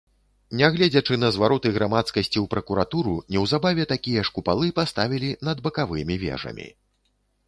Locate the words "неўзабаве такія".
3.35-4.23